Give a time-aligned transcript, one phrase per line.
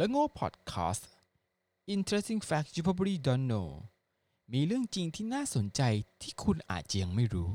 [0.00, 1.08] และโง่พอดแคสต์
[1.94, 3.68] Interesting Facts You Probably Don't Know
[4.52, 5.82] มีเรื่องจริงที่น่าสนใจ
[6.22, 7.50] ที่คุณอาจจะยังไม่รู้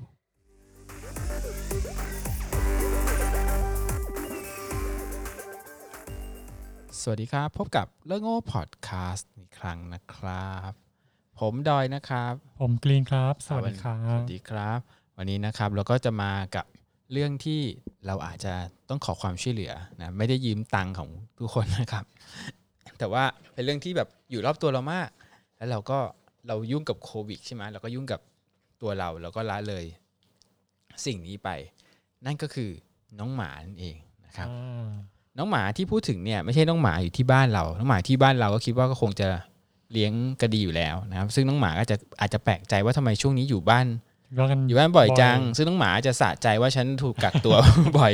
[7.00, 10.72] สวัสดีครับ พบกับเรื่องโง่พอดแคสต์อีกครั้งนะครับ
[11.40, 14.80] ผมดอยนะครับ ผมกรีนครับ สวัสดีครัสบวัสดีครับ
[15.18, 16.66] วันนี้นะครับเราก็จะมากับ
[17.14, 17.62] เรื่องที่
[18.08, 18.54] เราอาจจะ
[18.90, 22.06] ต้องขอความช่วยเหลือนะไม่ได้ยืมตังค์ของทุกคนนะครับ
[23.00, 25.10] แต่ว่าเป็นเรื่องที่แบบอยู่รอบตัวเรามาก
[25.58, 26.00] แล้วเราก็
[26.48, 28.20] เรายุ่งกับโควิดใช่ไหมเราก็ยุ่งกับ
[28.82, 29.86] ตัวเราแล้วก็ละเลย
[31.06, 31.50] สิ่งนี้ไป
[32.26, 32.70] นั่นก็คือ
[33.20, 34.88] น้องหมานั่นเองนะครับอ่า
[35.38, 39.28] น้องหมาที่พูดถึงเนี่ยไม่ใช่น้องหมาอยู่ที่บ้านเรา น้องหมาที่บ้านเราก็คิดว่าก็คงจะ
[39.92, 43.86] เลี้ยงกระดีอยู่แล้วนะครับ ซึ่งน้องหมาก็จะอาจจะแปลกใจว่าทำไมช่วงนี้อยู่บ้าน
[44.36, 47.56] แล้วกันอยู่บ้านบ่อยจังบ่อยซึ่งน้องหมาจะสะใจว่าฉันถูกกักตัว
[48.00, 48.14] บ่อย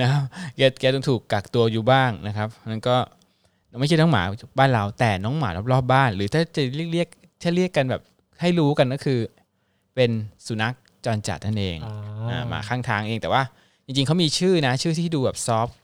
[0.00, 0.22] นะครับ
[0.56, 2.96] แกแกต้องถูกกักตัวอยู่บ้างนะครับนั่นก็
[3.80, 4.22] ไม่ใช่น้องหมา
[4.58, 7.08] บ้านเราแต่น้องหมารอบๆบ้าน หรือถ้าจะเรียกเรียก
[7.42, 8.02] ถ้าเรียกกันแบบ
[8.40, 9.18] ให้รู้กันก็คือ
[9.94, 10.10] เป็น
[10.46, 11.94] สุนัขจรจัดนั่นเองอ่า
[12.30, 13.42] อ่าหมาข้างทางเองแต่ว่า
[13.86, 15.76] จริงๆเขามีชื่อนะ ชื่อที่ดูแบบซอฟต์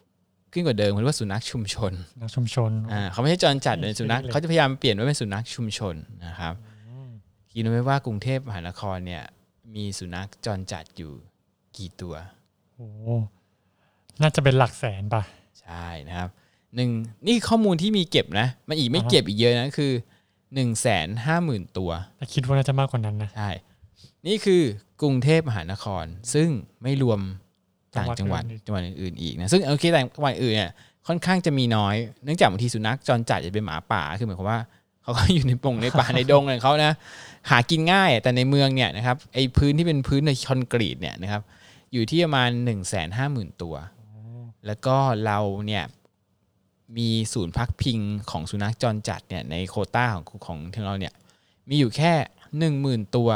[0.53, 5.95] ขึ้นกว่าเดิมเรียกว่าสุนัขชุมชนนักชุมชนอ่าเขาไม่ใช่จรจัดเป็นสุนัขเล็กๆเขาจะพยายามเปลี่ยนไว้เป็นสุนัขชุมชน
[6.27, 6.55] นะครับ
[7.51, 9.23] คิดดูไหมว่ากรุงเทพมหานครเนี่ย
[9.74, 11.12] มีสุนัขจรจัดอยู่
[11.77, 12.14] กี่ตัว
[12.74, 12.88] โอ้
[14.20, 15.22] น่าจะเป็นหลักแสนป่ะ
[15.61, 16.30] ใช่นะครับ
[16.74, 16.91] หนึ่ง
[17.27, 19.92] นี่ข้อมูลที่มีเก็บนะ มันอีกไม่อ่าฮะเก็บอีกเยอะนะคือ
[20.55, 23.50] หนึ่งแสนห้าหมื่นตัวแต่คิดว่าน่าจะมากกว่านั้นนะใช่
[24.27, 24.62] นี่คือ
[25.00, 26.48] กรุงเทพมหานคร ซึ่ง
[26.83, 27.20] ไม่รวม
[27.96, 30.70] ต่างจังหวัดจังหวัดอื่นจังหวัดอื่นๆอีกนะซึ่งโอเคต่างจังหวัดอื่นเนี่ย
[31.06, 34.61] ค่อนข้างจะมีน้อยเนื่องจากบางทีสุนัขจรจัดจะเป็นหมาป่าคือหมายความว่า
[35.09, 36.92] เขาก็อยู่ในปงในป่าในดงอะไรของเขานะ
[37.51, 41.42] หากินง่ายแต่ในเมืองเนี่ยนะครับไอ้พื้นที่เป็นพื้นในคอนกรีตเนี่ยนะครับ
[41.92, 43.75] อยู่ที่ประมาณ1นึ่งแสนห้าหมื่นตัว
[44.67, 45.84] แล้วก็เราเนี่ย
[46.97, 47.98] มีศูนย์พักพิง
[48.31, 51.13] ของสุนัขจรจัดเนี่ยในโควต้าของของทางเราเนี่ย
[51.69, 52.13] มีอยู่แค่
[52.58, 53.30] หนึ่งหมื่นตัว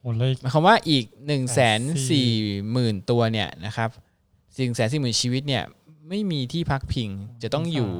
[0.00, 1.80] โอ้เลยหมายความว่าอีก1นึ่งแสน
[2.10, 2.30] สี่
[2.72, 3.90] หมื่นตัวเนี่ยนะครับ
[4.58, 5.62] สิ่งแสนสี่หมื่นชีวิตเนี่ย
[6.08, 7.10] ไม่มีที่พักพิง
[7.42, 7.92] จะต้องอยู่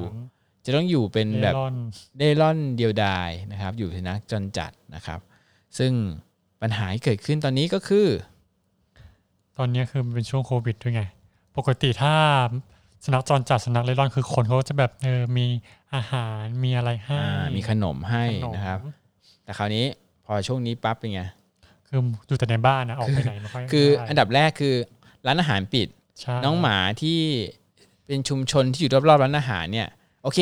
[0.65, 1.75] จะต้องอยู่เป็นเล่แบบร่อน
[2.17, 5.19] เร่ร่อนเดียวดายนะครับ อยู่สุนัขจรจัดนะครับ
[5.77, 5.91] ซึ่ง
[6.61, 8.07] ปัญหาที่เกิดขึ้นตอนนี้ก็คือ
[9.57, 11.01] ตอนนี้คือมันเป็นช่วงโควิดด้วยไง
[11.57, 12.13] ปกติถ้า
[13.03, 15.45] สุนัขจรจัดสุนัขเล่ร่อนคือคนเขาจะแบบเออมี
[15.95, 18.79] อาหารมีอะไรให้อ่ามีขนมให้ขนมนะครับ
[19.43, 19.85] แต่คราวนี้
[20.25, 21.21] พอช่วงนี้ปั๊บเป็นไง
[21.87, 24.75] คืออยู่แต่ในบ้านนะออกไปไหนไม่ค่อยคือได้อันดับแรกคือ
[25.27, 25.87] ร้านอาหารปิด
[26.21, 27.19] ใช่น้องหมาที่
[28.05, 29.89] เป็นชุมชนที่อยู่รอบๆร้านอาหารเนี่ย
[30.25, 30.39] โอเค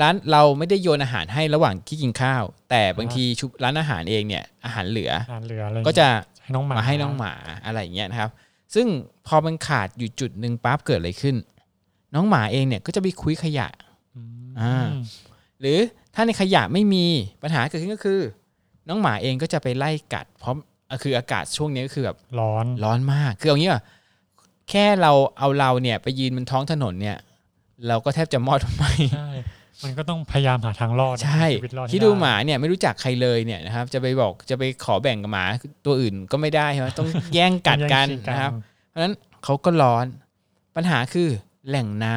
[0.00, 6.08] ร้านเราไม่ได้โยนอาหารให้ระหว่างที่กินข้าว แต่บางทีชุร้านอาหารเองเนี่ยอาหารเหลืออาหารเหลืออะไรก็จะ
[6.42, 7.32] ให้น้องหมามาให้น้องหมา
[7.64, 8.30] อะไรอย่างเงี้ยนะครับ
[8.74, 8.86] ซึ่ง
[9.26, 11.36] พอมันขาดอยู่จุดหนึ่งปั๊บเกิดอะไรขึ้น
[12.14, 13.68] น้องหมาเองเนี่ยก็จะไปคุยขยะ
[14.16, 14.86] อืมอ่า
[15.60, 15.78] หรือ
[16.14, 17.06] ถ้าในขยะไม่มี
[17.42, 18.20] ปัญหาเกิดขึ้นก็คือ
[18.88, 20.54] น้องหมาเองก็จะไปไล่กัด เพราะ
[20.90, 23.82] อะคืออากาศช่วงนี้ก็คือแบบร้อนร้อนมากคือเอางี้อะ
[24.70, 27.16] แค่เราเอาเราเนี่ยไปยืนบนท้องถนนเนี่ย
[27.88, 29.30] เราก็แทบจะมอดไหมใช่
[29.84, 35.44] มันก็ต้องพยายามหาทางรอดใช่ชีวิตรอดที่ใไดูหมาเนี่ยไม่รู้จักใครเลยเนี่ยนะครับ จะไปบอกจะไปขอแบ่งกับหมา
[35.86, 38.52] ตัวอื่นก็ไม่ได้ใช่ไหมต้องแย่งกัดกันแย่งชิงนะครับ
[38.88, 39.14] เพราะฉะนั้น
[39.44, 40.06] เขาก็ร้อน
[40.76, 41.28] ปัญหาคือ
[41.68, 42.16] แหล่งน้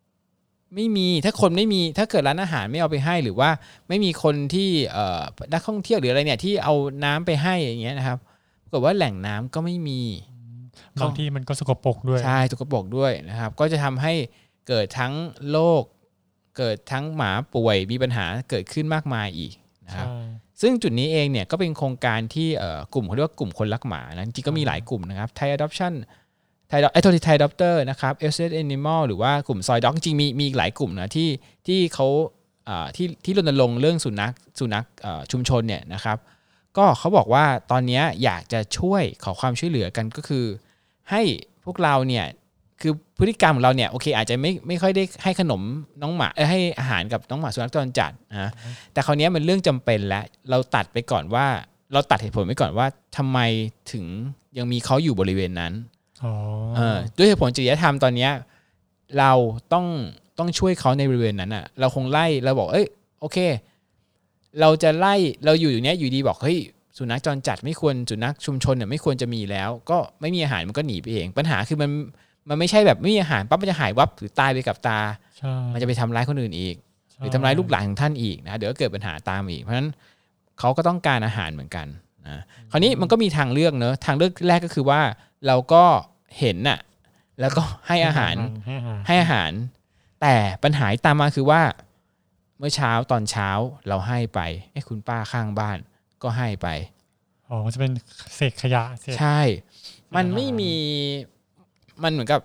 [0.00, 3.50] ำไม่มีถ้าคนไม่มีถ้าเกิดร้านอาหารไม่เอาไปให้ หรือว่า
[3.88, 5.22] ไม่มีคนที่เอ่อ
[5.52, 6.74] นักท่องเที่ยวหรืออะไรเนี่ยที่เอา
[7.04, 8.18] น้ำไปให้อย่างเงี้ยนะครับ
[8.70, 10.00] ปรากฏว่าแหล่งน้ำก็ไม่มี
[11.02, 14.12] บางทีมันก็สกปรกด้วยใช่สกปรกด้วยนะครับ ก็จะทำให้
[14.68, 15.14] เกิดทั้ง
[15.50, 15.82] โรค
[16.56, 19.52] เกิดทั้งหมาป่วยมีปัญหาเกิดขึ้นมากมายอีก
[19.86, 20.22] นะครับใช่
[20.60, 25.92] ซึ่งจุดนี้เองเนี่ยก็เป็นโครงการที่เอ่อกลุ่มเขาเรียกว่ากลุ่มคนรักหมานะจริงๆก็มีหลายกลุ่มนะครับ Thai Adoption
[26.68, 31.28] ไทยไอโทษไทยด็อปเตอร์นะครับ s อ Animal หรือว่ากลุ่มซอยด็อกจริงๆมีมีอีกหลายกลุ่มนะที่
[31.66, 32.06] ที่เขา
[32.68, 36.18] อ่าที่ที่รณรงค์เรื่องสุนัขสุนัขเอ่อชุมชนเนี่ยนะครับ
[36.76, 40.44] ก็เขาบอกว่าตอนเนี้ยอยากจะช่วยขอความช่วยเหลือกันก็คือ
[41.10, 41.22] ให้
[41.64, 42.26] พวกเราเนี่ย
[42.86, 45.62] คือพฤติกรรมของเราเนี่ยโอเค อาจจะไม่ไม่ค่อยได้ให้ขนม
[46.02, 48.50] น้องหมาเอ้ยให้อาหารกับน้องหมาสุนัขจรจัดนะ
[48.92, 51.46] แต่คราวเนี้ยมันเรื่องจำเป็นแล้วเราตัดไปก่อนว่า
[51.92, 52.86] เราตัดเหตุผลไว้ก่อนว่า
[53.16, 53.38] ทำไม
[53.92, 54.04] ถึง
[54.58, 55.72] ยังมีเขาอยู่บริเวณนั้น
[56.24, 56.32] อ๋อ
[56.76, 58.32] เออด้วยเหตุผลจริยธรรมตอนเนี้ย
[59.18, 59.32] เรา
[59.72, 59.86] ต้อง
[60.38, 62.86] ต้องช่วยเขาในบริเวณนั้นอะ เราคงไล่เราบอกเอ้ย
[63.20, 63.38] โอเค
[64.60, 65.14] เราจะไล่
[65.44, 66.58] เราอยู่อยู่เนี้ยอยู่ดีบอกเฮ้ย
[66.98, 71.90] สุนัขจรจัดไม่ควรสุนัขชุมชนเนี่ยไม่ควรจะมีแล้ว ก็ไม่มีอาหารมันก็หนีไปเอง ปัญหาคือมัน
[72.48, 75.00] มันไม่ใช่แบบไม่มีอาหารปั๊บมันจะหายวับหรือตายไปกับตา
[75.38, 76.76] ใช่มันจะไปทำร้ายคนอื่นอีก
[77.18, 79.88] หรือทำร้ายลูกหลานของท่านอีกนะเดี๋ยวก็เกิดปัญหาตามอีก เพราะฉะนั้น
[80.58, 81.86] เขาก็ต้องการอาหารเหมือนกัน
[82.26, 85.00] นะคราวนี้มันก็มีทางเลือกเนอะทางเลือกแรกก็คือว่า
[85.46, 85.84] เราก็
[86.38, 86.78] เห็นน่ะ
[87.40, 88.34] แล้วก็ให้อาหาร
[88.66, 89.52] ให้อาหารให้อาหาร
[90.22, 91.62] แต่ปัญหาที่ตามมาคือว่า
[92.58, 93.48] เมื่อเช้าตอนเช้า
[93.88, 94.40] เราให้ไป
[94.72, 95.78] ไอ้คุณป้าข้างบ้าน
[96.22, 96.68] ก็ให้ไป
[97.48, 97.92] อ๋อมันจะเป็น
[98.36, 99.40] เศษขยะเศษใช่
[100.14, 100.74] มันอาหารไม่มี
[102.02, 102.40] มันเหมือนกับ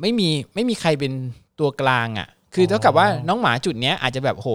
[0.00, 1.12] ไม่มีไม่มีใครเป็น
[1.60, 4.48] ตัวกลางอะ่ะ คือเท่ากับว่าน้องหมาจุดเนี้ยอาจจะแบบโห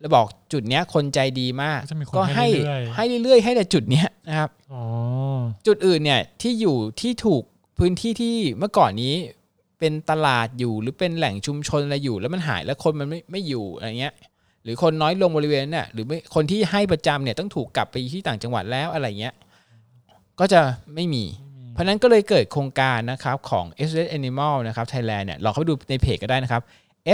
[0.00, 4.84] เราบอกจุดเนี้ยคนใจดีมาก ก็จะมีคนก็ให้ให้เรื่อยให้เรื่อยๆให้แต่จุดเนี้ยนะครับๆอ๋อ
[5.66, 7.42] จุดอื่นเนี่ยที่อยู่ที่ถูก
[7.78, 9.14] พื้นที่ที่เมื่อก่อนนี้
[9.78, 14.14] เป็นตลาดอยู่หรือเป็นแหล่งชุมชนอะไรอยู่ แล้วมันหายแล้วคนมันไม่ไม่อยู่อะไรเงี้ย
[14.62, 19.34] หรือคนน้อยลงบริเวณนั้นน่ะหรือไม่คนที่ให้ประจำเนี่ยต้องถูกกลับไปที่ต่างจังหวัดแล้วอะไรเงี้ย
[20.40, 20.60] ก็จะ
[20.94, 21.24] ไม่มี
[21.78, 26.62] เพราะนั้นก็เลยเกิดโครงการนะครับของ SOS Animal นะครับ Thailand เนี่ยลองเข้าไปดูในเพจก็ได้นะครับ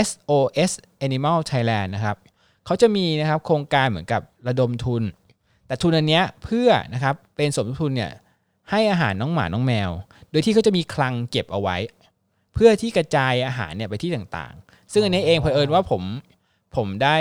[0.07, 0.71] SOS
[1.07, 2.17] Animal Thailand นะครับ
[2.65, 5.03] เขาจะมีนะครับโครงการเหมือนกับระดมทุน
[5.67, 8.11] แต่ทุนอันเนี้ยเพื่อนะครับเป็นสมทุนเนี่ย
[8.69, 9.91] ให้อาหารน้องหมาน้องแมว
[10.31, 11.77] โดยที่เขาจะมีคลังเก็บเอาไว้
[12.53, 16.01] เพื่อที่กระจายอาหารเนี่ยไปที่ต่างๆ ซึ่งอันนี้เองเผอิญว่าผม
[16.75, 17.17] ผมได้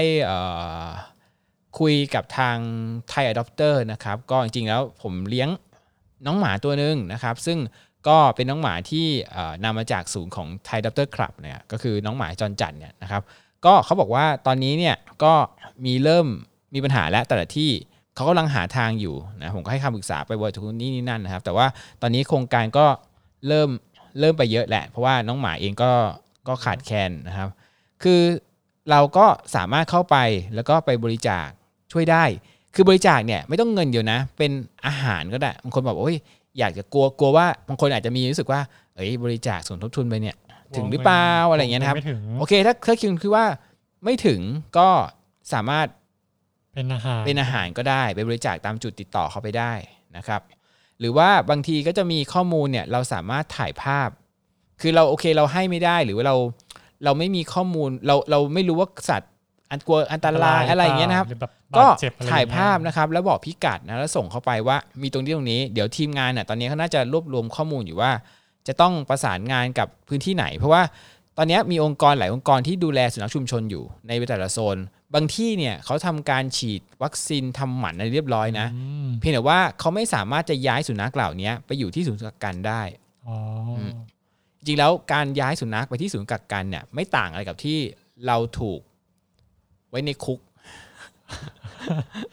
[1.78, 2.56] คุยกับทาง
[3.12, 5.50] Thai Adopter นะครับ ก็จริงๆแล้วผมเลี้ยง
[6.26, 7.58] น้องหมาตัวหนึ่งนะครับ ซึ่ง
[8.08, 9.06] ก็เป็นน้องหมาที่
[9.64, 13.22] นำมาจากศูนย์ของ Thai Adopter Club เนี่ยก็คือน้องหมาจรจัดเนี่ยนะครับ
[13.64, 15.34] ก็เขาบอกว่าตอนนี้เนี่ยก็
[15.84, 16.26] มีเริ่ม
[16.74, 17.70] มีปัญหาแล้วแต่ละที่
[18.14, 21.66] เขากำลังหาทางอยู่นะผมก็ให้คำปรึกษาไปว่าทุกนี่นี่นั่นนะครับ แต่ว่า
[22.02, 22.86] ตอนนี้โครงการก็
[23.48, 23.68] เริ่ม
[24.20, 25.92] เริ่มไปเยอะแหละ เพราะว่าน้องหมาเองก็
[26.48, 27.48] ก็ขาดแคลนนะครับ
[28.02, 28.20] คือ
[28.90, 29.26] เราก็
[29.56, 30.16] สามารถเข้าไป
[30.54, 31.48] แล้วก็ไปบริจาค
[31.92, 32.24] ช่วยได้
[32.74, 34.50] คือบริจาคเนี่ยไม่ต้องเงินเดียวนะ เป็น
[34.86, 36.16] อาหารก็ได้บางคนบอกว่าโอ้ย
[36.58, 38.60] อยากจะกลัวกลัวว่าบางคนอาจจะมีรู้สึกว่า
[38.94, 40.36] เอ้ยบริจาคสมทบทุนไปเนี่ย
[40.76, 43.44] ถึงหรือเปล่าอะไรอย่างเงี้ยนะครับไม่ถึงโอเค ถ้าถ้าคิดคือว่า
[44.04, 44.40] ไม่ถึง
[44.78, 44.88] ก็
[45.52, 45.86] สามารถ
[46.74, 49.72] เป็นอาหารเป็นอาหารก็ได้ไปบริจาคตามจุดติดต่อเขาไปได้
[50.16, 50.40] นะครับ
[51.00, 54.08] หรือว่าบางทีก็จะมีข้อมูลเนี่ยเราสามารถถ่ายภาพ
[54.80, 56.36] คือเราโอเคเราให้ไม่ได้หรือว่าเรา
[57.04, 59.32] เราไม่มีข้อมูลเราเราไม่รู้ว่าสัตว์
[59.70, 68.12] อันกลัวอันตรายอะไรอย่างเงี้ยนะครับหรือแบบก็บาดเจ็บอะไรถ่ายองเงี้ภาพนะครับ แล้วบอกพิกัดนะแล้วส่งเข้าไปว่ามีตรงนี้ตรงนี้เดี๋ยวทีมงานน่ะตอนนี้เขาน่าจะรวบรวมข้อมูลอยู่ว่า
[68.68, 70.82] จะต้องประสานงานกับพื้นที่ไหน เพราะว่า
[71.38, 74.78] ตอนนี้มีองค์กรหลายองค์กรที่ดูแลสุนัขชุมชนอยู่ในแต่ละโซน
[75.14, 82.82] บางที่เนี่ยเขาทำการฉีดวัคซีนทำหมันอะไรเรียบร้อยนะอืมเพียงแต่ว่าเขาไม่สามารถจะย้ายสุนัขเหล่านี้ไปอยู่ที่ศูนย์กักกันได้
[83.26, 83.36] อ๋อ
[83.78, 83.90] อม
[84.58, 87.78] จริงๆแล้วการย้ายสุนัขไปที่ศูนย์กักกันเนี่ยไม่ต่างอะไรกับที่
[88.26, 88.80] เราถูก
[89.94, 90.40] ไว้ในคุก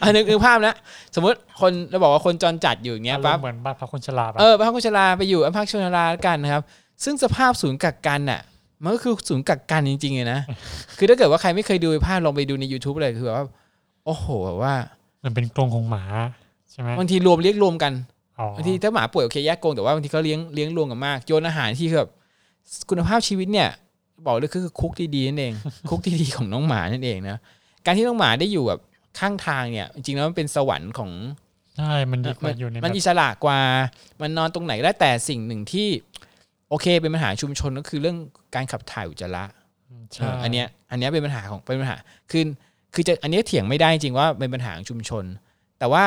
[0.01, 0.75] อันนึกนึกภาพนะ
[1.15, 6.63] สมมติคนเราบอกว่าคนจรจัดอยู่อย่างเงี้ยอารมปั๊บณ์เหมือนบ้านพักคนชราปะเออบ้านคนชราไปอยู่บ้านพักชนราแล้วกันนะครับ
[7.03, 8.41] ซึ่งสภาพศูนย์กักกันน่ะ
[8.83, 10.39] มันก็คือศูนย์กักกันจริงๆเลยนะ
[10.97, 13.45] คือถ้าเกิดว่าใครไม่เคยดูภาพลองไปดูใน YouTube เลยคือแบบว่า
[14.05, 14.73] โอ้โหแบบว่า
[15.23, 16.03] มันเป็นกรงของหมา
[16.71, 17.93] ใช่ไหมบางทีรวมเลี้ยงรวมกัน
[18.39, 22.11] อ๋อบางทีถ้าหมาป่วยโอเคแยกกรงแต่ว่าบางทีเขาเลี้ยงเลี้ยงรวมกันมากโยนอาหารที่คือแบบ
[22.89, 23.69] คุณภาพชีวิตเนี่ย
[24.25, 25.53] บอกเลยคือคุกที่ดีนั่นเอง
[25.89, 27.37] คุกที่ดีของน้องหมานั่นเองนะ
[27.85, 28.79] การที่น้องหมาได้อยู่แบบ
[29.19, 31.11] ข้างทางเนี่ย จริงๆแล้วมันเป็นสวรรค์ของ
[31.77, 33.59] ใช่มันดีกมัว่านอยู่ในมันแบบอิสระกว่า
[34.21, 35.87] มันนอนตรงไหนก็ได้แต่สิ่งหนึ่งที่
[36.69, 38.17] โอเค เป็นปัญหาชุมชนก็คือเรื่อง
[38.55, 39.43] การขับถ่ายอุจจาระ
[40.13, 41.97] ใช่เอออันเนี้ยอันเนี้ยเป็นปัญหาของเป็นปัญหา
[42.31, 42.43] คือ
[42.93, 45.23] คือจะอันเนี้ยเถียงไม่ได้จริงว่าเป็นปัญหาของชุมชน
[45.79, 46.05] แต่ว่า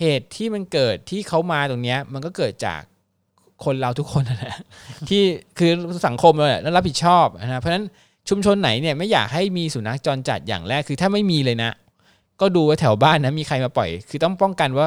[0.00, 2.82] เหตุที่มันเกิดที่เขามาตรงเนี้ย มันก็เกิดจาก
[3.64, 4.56] คนเราทุกคนนั่นแหละ
[5.08, 5.22] ที่
[5.58, 5.70] คือ
[6.06, 7.84] สังคมเราเนี่ยต้องรับผิดชอบนะเพราะฉะนั้น
[8.28, 11.70] ชุมชนไหนเนี่ยไม่อยากให้มีสุนัขจรจัดอย่างแรกคือถ้าไม่มีเลยนะ
[12.40, 14.86] ก็ดูว่าแถวบ้านนะมีใครมาปล่อย คือต้องป้องกันว่า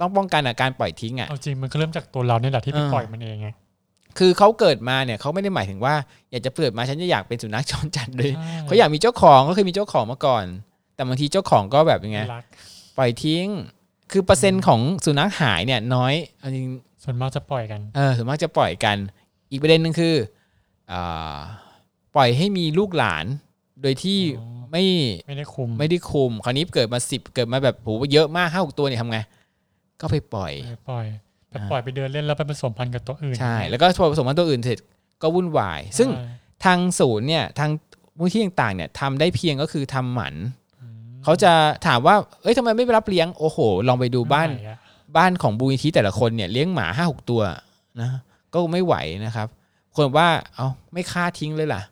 [0.00, 3.48] ต้องป้องกันอะการปล่อยทิ้งอะเอาจริงมันก็เริ่มจากตัวเราเนี่ยแหละที่ไปเออปล่อยมันเองไง
[4.18, 5.94] คือเขาเกิดมาเนี่ยเขาไม่ได้หมายถึงว่า
[6.30, 10.44] อยากจะเกิดมาฉันจะอยากเป็นสุนัขจรจัดเลยใช่เขาอยากมีเจ้าของก็เคยมีเจ้าของมาก่อน
[10.94, 12.44] แต่บางทีเจ้าของก็แบบยังไงไม่รัก
[12.98, 13.46] ปล่อยทิ้ง
[14.12, 16.66] คือเปอร์เซ็นต์ของสุนัขหายเนี่ยน้อยเอาจริง
[17.06, 18.96] ส่วนมากจะปล่อยกันเออส่วนมากจะปล่อยกัน
[19.50, 20.14] อีกประเด็นหนึ่งคือ
[20.92, 21.38] อ่า
[22.14, 23.24] ปล่อยให้มีลูกหลาน
[23.82, 24.84] โดยที่อ๋อไม่
[25.26, 29.18] ไม่ได้คุม ไม่ได้คุม คราวนี้เกิดมาสิบเกิดมาแบบโหเยอะมากห้าหกตัวเนี่ยทำไง
[30.00, 31.04] ก็ไปปล่อยเออปล่อย
[31.50, 34.78] แบบอ่าปล่อยไปเดินเล่นแล้วไปผสมพันธุ์กับตัวอื่น ใช่ แล้วก็พอผสมพันธุ์ตัวอื่นเสร็จ
[35.22, 36.24] ก็วุ่นวาย ซึ่งใช่
[36.64, 37.70] ทางศูนย์เนี่ยทาง
[38.18, 40.34] มูลที่ต่างๆเนี่ยทำได้เพียงก็คือทำหมัน
[40.82, 41.52] อืมเขาจะ
[41.86, 43.58] ถามว่า เอ้ยทำไมไม่ไปรับเลี้ยง โอ้โห
[43.88, 44.78] ลองไปดูบ้านไม่ไหวอะ
[45.16, 47.42] บ้านของบูนิธิแต่ละคนเนี่ยเลี้ยงหมาห้าหกตัว
[48.00, 48.08] นะ
[48.52, 48.94] ก็ไม่ไหว
[49.24, 49.48] นะครับ
[49.94, 51.82] คนบอกว่าเอาไม่ฆ่าทิ้งเลยล่ะ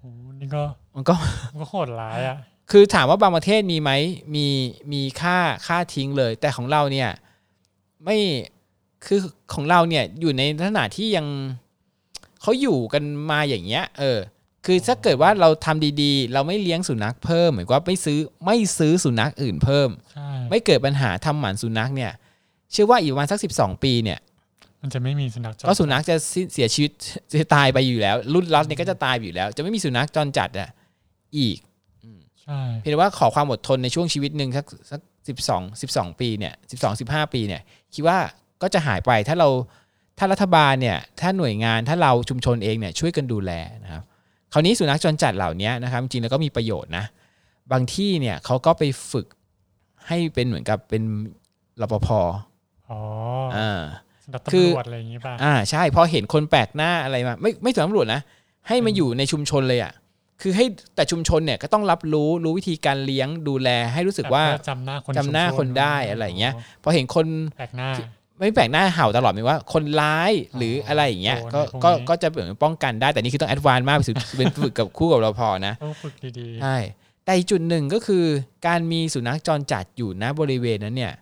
[0.00, 0.62] โอ้โหนี่ก็
[0.94, 1.14] มันก็
[1.52, 2.38] มันก็โหดร้ายอะ
[2.70, 3.90] คือถามว่าบางประเทศมีไหม
[4.34, 4.46] มี
[4.92, 7.10] มีค่าค่าทิ้งเลย แต่ของเราเนี่ย
[8.04, 8.18] ไม่
[9.04, 9.20] คือ
[9.54, 11.26] ของเราเนี่ยอยู่ในลักษณะที่ยัง
[12.42, 14.18] เขาอยู่กันมาอย่างเงี้ย เออ
[14.66, 22.12] คือถ้าเกิดว่าเราทำดีๆ เราไม่เลี้ยงสุนัขเพิ่มเหมือนว่าไม่ซื้อไม่ซื้อสุนัขอื่นเพิ่มใช่ไม่เกิดปัญหาทำหมันสุนัขเนี่ย
[22.72, 24.18] เชื่อว่าอีกประมาณสักสิบสองปีเนี่ย
[24.82, 26.90] มันจะไม่มีสุนัขจรก็สุนัขจะสิ้นเสียชีวิต
[27.40, 30.70] จะตายไปอยู่แล้ว รุ่นล็อตเนี่ยก็จะตายไปอยู่แล้ว จะไม่มีสุนัขจรจัดอะ
[31.38, 31.58] อีก
[32.42, 37.62] ใช่เพียงแต่ว่าขอความอดทนในช่วงชีวิตหนึ่งสักสักสิบสองสิบสองปีเนี่ยสิบสองสิบห้าปีเนี่ย
[37.94, 38.18] คิดว่า
[38.62, 39.48] ก็จะหายไปถ้าเรา
[40.18, 43.52] ถ้ารัฐบาลเนี่ย ถ้าหน่วยงานถ้าเราชุมชนเองเนี่ยช่วยกันดูแล
[43.84, 44.02] นะครับ
[44.52, 47.04] คราวนี้สุนัขจรจัดเหล่านี้นะครับ จริงๆแล้วก็มีประโยชน์นะ
[47.72, 48.82] บางที่เนี่ยเขาก็ไป
[49.12, 49.26] ฝึก
[50.06, 51.02] ให้เป็นเหมือนกับเป็น
[51.80, 52.08] รปภ
[52.90, 53.00] อ๋อ
[53.56, 53.80] อ่า
[54.24, 58.20] สำหรับคือตำรวจอะไรอย่างงี้ป่ะอ่าใช่พอเห็นคนแปลกหน้าอะไรมาไม่ไม่ถึงตำรวจนะ
[58.68, 59.92] ให้มาอยู่ในชุมชนเลยอะ
[60.42, 60.64] คือให้
[60.96, 66.52] แต่ชุมชนเนี่ยก็ต้องรับรู้รู้วิธีการเลี้ยงดูแลให้รู้สึกว่าแบบจำหน้าคนจำหน้าชุมชคนได้อะไรอย่างเงี้ย
[66.82, 67.26] พอเห็นคน
[67.58, 67.88] แปลกหน้า
[68.38, 76.76] ไม่แปลกหน้าเห่าตลอดหมายว่า คนร้ายหรืออะไรอย่างเงี้ยโอ้ก็ในพวกนี้ก็ก็จะเหมือนป้องกันได้แต่นี่คือต้องแอดวานซ์มากเป็นเป็นฝึกกับคู่กับเราพอนะต้องฝึกดีใช่
[77.24, 78.24] แต่อีกจุดหนึ่งก็คือ
[78.66, 81.12] การมีสุนัขจรจัดอยู่ณบริเวณนั้นเนี่ย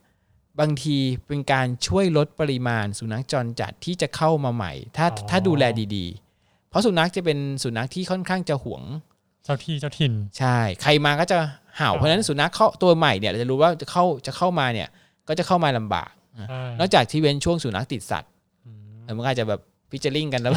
[0.61, 0.97] บางที
[1.27, 5.65] เป็นการช่วยลดปริมาณสุนัขจรจัดที่จะเข้ามาใหม่ ถ้าถ้าดูแล
[5.97, 11.39] ดีๆ เพราะสุนัขจะเป็นสุนัขที่ค่อนข้างจะหวงๆเจ้าที่เจ้าถิ่น ใช่ ใครมาก็จะ
[11.77, 14.89] เห่าอ๋อเพราะฉะนั้นสุนัขเข้าตัวใหม่เนี่ยเราจะรู้ว่าจะเข้าจะเข้ามาเนี่ย
[15.29, 16.11] ก็จะเข้ามาลำบาก
[16.49, 18.31] ใช่นอกจากที่เว้นช่วงสุนัขติดสัตว์
[18.67, 19.61] อืมเออมันก็อาจจะแบบ
[19.91, 20.53] พิจาริงกันแล้ว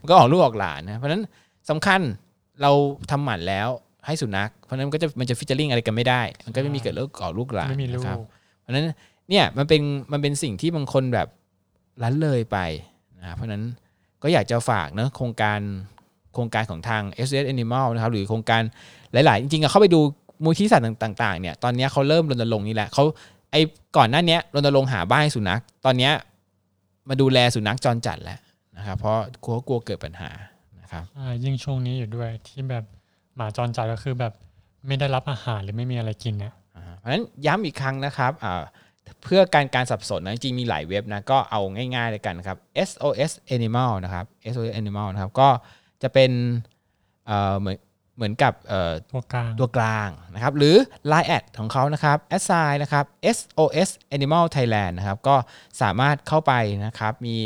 [0.00, 1.22] มันก็ออกลูกออกหลานนะเพราะฉะนั้น
[1.70, 2.00] สำคัญ
[2.62, 2.70] เรา
[3.10, 3.68] ทำหมันแล้ว
[4.06, 8.18] ให้สุนัขเพราะฉะนั้นมันก็จะมันจะฟิชเจอริงอะไรกันไม่ได้ มันก็ไม่มีเกิดลูกออกลูกหลานไม่มีลูนะกครับ
[8.60, 8.86] เพราะฉะนั้น
[9.32, 11.28] เนี่ยมันเป็นมันเป็นสิ่งที่บางคนแบบ
[12.02, 12.58] ล้นเลยไป
[13.20, 13.64] นะเพราะฉะนั้น
[14.22, 15.60] ก็อยากจะฝากเนะโครงการ
[16.34, 18.62] โครงการของทาง s s Animal นะครับหรือโครงการ
[19.12, 20.00] หลาย ๆ จริงๆอะเข้าไปดู
[20.44, 23.04] มูลที่สัตว์ต่าง ๆ เนี่ยตอนเนี้ยเขาเริ่มรณรงค์นี่แหละเขา
[23.52, 23.60] ไอ้
[23.96, 26.12] ก่อนหน้าเนี้ยรณรงค์หาบ้านให้สุนัข ตอนเนี้ย
[27.08, 28.38] มาดูแลสุนัขจรจัดแล้ว
[28.76, 30.30] นะครับเพราะกลัวกลัวเกิดปัญหา
[30.80, 32.84] นะครับใช่ยิ่งช่วงนี้อยู่ด้วยที่แบบ
[33.36, 34.32] หมาจรจัดก็คือแบบ
[34.86, 38.62] ไม่ได้รับอาหารหรือไม่มีอะไรกินเนี่ยอ่าเพราะฉะนั้นย้ำอีกครั้งนะครับอ่า
[39.22, 41.60] เพื่อการการสับสนนะจริงๆมีหลายเว็บนะก็เอา
[41.94, 45.48] ง่ายๆเลยกันนะครับ SOS Animal นะครับ SOS Animal นะครับก็
[46.02, 46.30] จะเป็น
[47.26, 47.78] เอ่อเหมือน
[48.16, 50.76] เหมือนกับเอ่อตัวกลางตัวกลางนะครับหรือ
[51.10, 52.18] Line แอดของเขานะครับ
[52.48, 53.04] s i นะครับ
[53.36, 55.36] SOS Animal Thailand นะครับก็
[55.82, 56.52] สามารถเข้าไป
[56.86, 57.36] นะครับมี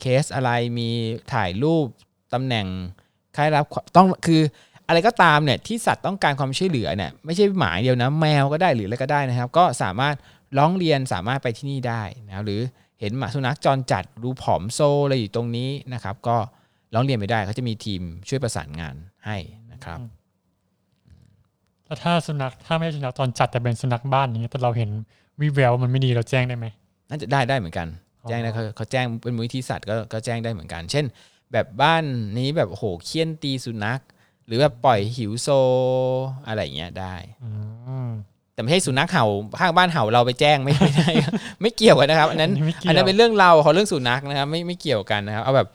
[0.00, 0.88] เคสอะไรมี
[1.32, 1.86] ถ่ายรูป
[2.34, 2.66] ตำแหน่ง
[3.34, 3.64] ใครรับ
[3.96, 4.42] ต้องคือ
[4.88, 10.14] อะไรก็ตามเนี่ยที่สัตว์ต้องการความช่วยเหลือเนี่ยไม่ใช่หมาอย่างเดียวนะแมวก็ได้หรืออะไรก็ได้นะครับ ก็สามารถ
[10.58, 12.60] ร้องเรียนสามารถไปที่นี่ได้นะครับหรือ
[13.00, 16.36] เห็นหมาสุนัขจรจัดดูผอมโซอะไรอยู่ตรงนี้นะครับ ก็
[16.94, 18.94] ร้องเรียนไปได้เขาจะมีทีมช่วยประสานงาน
[19.26, 19.36] ให้
[19.72, 19.98] นะครับ
[21.86, 24.90] แล้วถ้าสุนัขถ้าไม่ใช่สุนัขจรจัดแต่เป็นสุนัขบ้านอย่างเงี้ยแต่เราเห็น
[25.40, 26.66] วิแววมันไม่ดีเราแจ้งได้ไหม
[27.08, 27.88] น่าจะได้ได้เหมือนกัน
[28.22, 31.04] อ๋อแจ้งได้เขาเขาแจ้งเป็นมูลที่สัตว์ก็ก็แจ้งได้เหมือนกัน เช่น
[31.52, 32.04] แบบบ้าน
[32.38, 34.00] นี้แบบโอ้โหเคี่ยนตีสุนัข
[34.46, 35.48] หรือแบบปล่อยหิวโซ
[36.46, 37.50] อะไรอย่างเงี้ยได้อื
[38.08, 38.10] ม
[38.54, 39.26] แต่ไม่ใช่สุนัขเห่า
[39.60, 41.08] ข้างบ้านเห่าเราไปแจ้งไม่ไม่ได้
[41.60, 45.68] ไม่เกี่ยวกันนะครับอันนั้นไม่เกี่ยวอันนั้นเป็นเรื่องเราเขาเรื่องสุนัขนะครับ ไม่ไม่เกี่ยวกันนะครับ เอาแบบ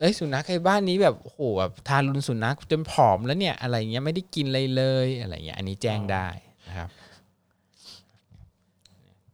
[0.00, 6.26] เอ้ยสุนัขไอ้บ้านนี้แบบโอ้โหแบบทารุณสุนัขจนผอมแล้วเนี่ย อะไรเงี้ยไม่ได้กินอะไรเลยอะไรเงี้ยอันนี้แจ้งได้
[6.68, 6.88] นะครับ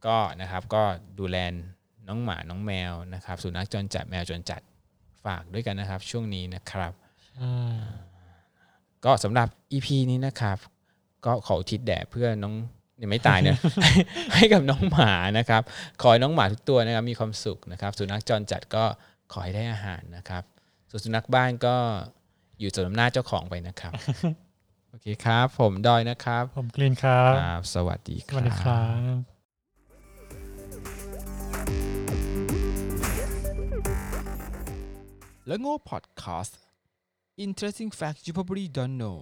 [0.07, 0.83] ก็นะครับก็
[1.19, 1.37] ดูแล
[2.09, 4.61] น้องหมาน้องแมวนะครับ สุนัขจรจัดแมวจรจัด
[5.25, 6.93] ฝากด้วยกันนะครับ ช่วงนี้นะครับ
[7.37, 7.53] ใช่
[9.05, 10.59] ก็สำหรับ EP นี้นะครับ
[11.27, 12.55] ก็ขออุทิศแด่เพื่อน้อง
[13.03, 13.57] ยังไม่ตายเนะ
[14.35, 15.63] ให้กับน้องหมานะครับ
[16.03, 18.85] ขอให้น้องหมาทุกตัวนะครับมีความสุขนะครับ สุนัขจรจัดก็
[19.33, 20.43] ขอให้ได้อาหารนะครับ
[20.91, 21.77] ส่วนสุนัขบ้านก็
[22.61, 23.93] อยู่สมน้ำหน้าเจ้าของไปนะครับ
[24.91, 29.17] โอเคครับ ผมดอยนะครับ ผมกรีนครับครับ สวัสดีคสรับวัสดีครับ
[35.47, 36.59] และโง่พอดแคสต์
[37.45, 39.19] Interesting Facts You Probably Don't Know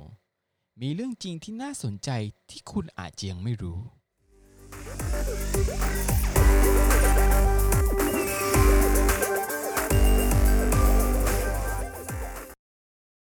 [0.80, 2.10] มีเรื่องจริงที่น่าสนใจ
[2.50, 3.78] ที่คุณอาจยังไม่รู้